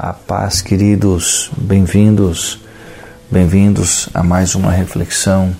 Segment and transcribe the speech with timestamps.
[0.00, 2.60] A paz, queridos, bem-vindos,
[3.28, 5.52] bem-vindos a mais uma reflexão.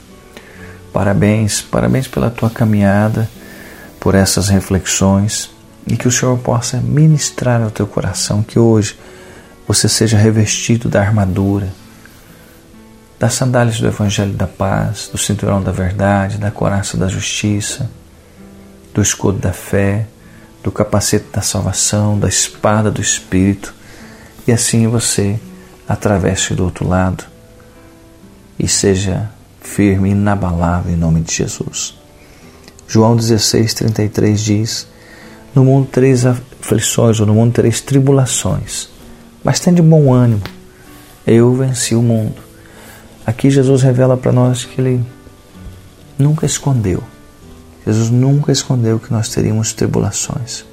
[0.92, 3.28] Parabéns, parabéns pela tua caminhada,
[3.98, 5.50] por essas reflexões
[5.88, 8.96] e que o Senhor possa ministrar ao teu coração que hoje
[9.66, 11.66] você seja revestido da armadura,
[13.18, 17.90] das sandálias do Evangelho da Paz, do cinturão da verdade, da coraça da justiça,
[18.94, 20.06] do escudo da fé,
[20.62, 23.76] do capacete da salvação, da espada do Espírito
[24.48, 25.38] e assim você
[25.86, 27.22] atravesse do outro lado
[28.58, 29.30] e seja
[29.60, 31.94] firme, inabalável em nome de Jesus.
[32.88, 34.88] João 16, 33 diz:
[35.54, 38.88] No mundo três aflições, ou no mundo três tribulações,
[39.44, 40.42] mas tem de bom ânimo,
[41.26, 42.40] eu venci o mundo.
[43.26, 45.04] Aqui Jesus revela para nós que Ele
[46.18, 47.02] nunca escondeu,
[47.86, 50.64] Jesus nunca escondeu que nós teríamos tribulações,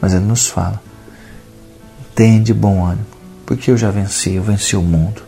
[0.00, 0.80] mas Ele nos fala:
[2.20, 3.06] tem de bom ânimo,
[3.46, 5.22] porque eu já venci, eu venci o mundo.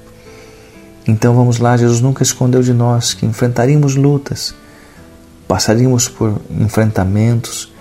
[1.08, 4.54] Então vamos lá, Jesus nunca escondeu de nós que enfrentaríamos lutas,
[5.48, 7.72] passaríamos por enfrentamentos,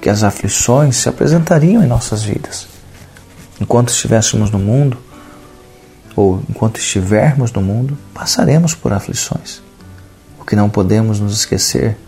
[0.00, 2.66] que as aflições se apresentariam em nossas vidas.
[3.60, 4.96] Enquanto estivéssemos no mundo,
[6.16, 9.60] ou enquanto estivermos no mundo, passaremos por aflições.
[10.40, 11.98] O que não podemos nos esquecer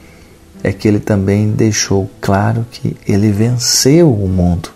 [0.64, 4.70] é que ele também deixou claro que ele venceu o mundo.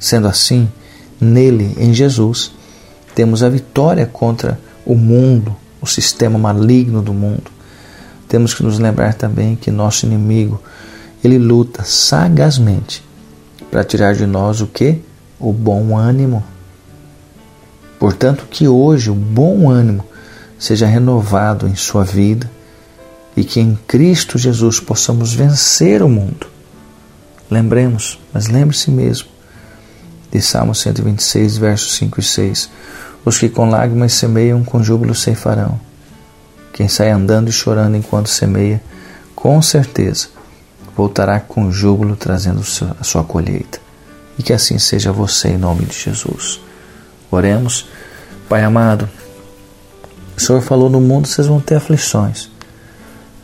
[0.00, 0.70] Sendo assim,
[1.20, 2.52] Nele, em Jesus,
[3.14, 7.50] temos a vitória contra o mundo, o sistema maligno do mundo.
[8.28, 10.60] Temos que nos lembrar também que nosso inimigo,
[11.22, 13.02] ele luta sagazmente
[13.70, 15.00] para tirar de nós o que?
[15.40, 16.44] O bom ânimo.
[17.98, 20.04] Portanto, que hoje o bom ânimo
[20.58, 22.50] seja renovado em sua vida
[23.36, 26.46] e que em Cristo Jesus possamos vencer o mundo.
[27.50, 29.28] Lembremos, mas lembre-se mesmo,
[30.30, 32.70] de Salmo 126, versos 5 e 6.
[33.24, 35.80] Os que com lágrimas semeiam, com júbilo ceifarão.
[36.72, 38.80] Quem sai andando e chorando enquanto semeia,
[39.34, 40.28] com certeza
[40.96, 42.60] voltará com júbilo trazendo
[42.98, 43.78] a sua colheita.
[44.36, 46.60] E que assim seja você em nome de Jesus.
[47.30, 47.86] Oremos.
[48.48, 49.08] Pai amado,
[50.36, 52.50] o Senhor falou no mundo vocês vão ter aflições.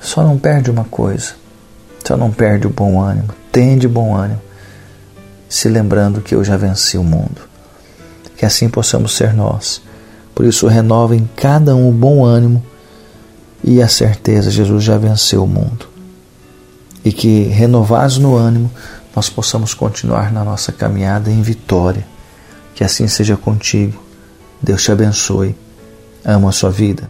[0.00, 1.34] Só não perde uma coisa.
[2.04, 3.28] Só não perde o bom ânimo.
[3.52, 4.40] Tende bom ânimo
[5.54, 7.42] se lembrando que eu já venci o mundo.
[8.36, 9.80] Que assim possamos ser nós.
[10.34, 12.60] Por isso, renova em cada um o bom ânimo
[13.62, 15.86] e a certeza: Jesus já venceu o mundo.
[17.04, 18.68] E que, renovados no ânimo,
[19.14, 22.04] nós possamos continuar na nossa caminhada em vitória.
[22.74, 24.02] Que assim seja contigo.
[24.60, 25.54] Deus te abençoe.
[26.24, 27.08] Amo a sua vida.